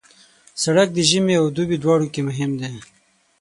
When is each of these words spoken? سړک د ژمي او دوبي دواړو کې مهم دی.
سړک 0.63 0.87
د 0.93 0.99
ژمي 1.09 1.35
او 1.41 1.45
دوبي 1.55 1.77
دواړو 1.83 2.07
کې 2.13 2.21
مهم 2.29 2.51
دی. 2.61 2.73